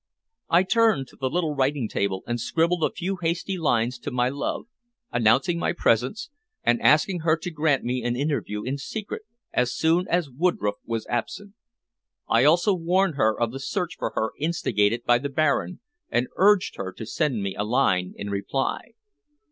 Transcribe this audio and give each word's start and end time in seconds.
I 0.49 0.63
turned 0.63 1.07
to 1.09 1.15
the 1.15 1.29
little 1.29 1.53
writing 1.53 1.87
table 1.87 2.23
and 2.25 2.39
scribbled 2.41 2.83
a 2.83 2.89
few 2.89 3.17
hasty 3.17 3.55
lines 3.55 3.99
to 3.99 4.09
my 4.09 4.29
love, 4.29 4.65
announcing 5.11 5.59
my 5.59 5.73
presence, 5.73 6.31
and 6.63 6.81
asking 6.81 7.19
her 7.19 7.37
to 7.37 7.51
grant 7.51 7.83
me 7.83 8.03
an 8.03 8.15
interview 8.15 8.63
in 8.63 8.79
secret 8.79 9.21
as 9.53 9.75
soon 9.75 10.07
as 10.07 10.27
Woodroffe 10.27 10.81
was 10.87 11.05
absent. 11.05 11.53
I 12.27 12.45
also 12.45 12.73
warned 12.73 13.13
her 13.17 13.39
of 13.39 13.51
the 13.51 13.59
search 13.59 13.95
for 13.99 14.13
her 14.15 14.31
instigated 14.39 15.03
by 15.03 15.19
the 15.19 15.29
Baron, 15.29 15.81
and 16.09 16.29
urged 16.35 16.77
her 16.77 16.91
to 16.93 17.05
send 17.05 17.43
me 17.43 17.53
a 17.53 17.63
line 17.63 18.15
in 18.17 18.31
reply. 18.31 18.93